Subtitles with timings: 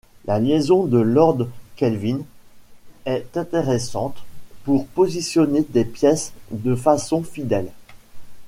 [0.25, 2.21] La liaison de Lord Kelvin
[3.05, 4.17] est intéressante
[4.63, 7.69] pour positionner des pièces de façon fidèle.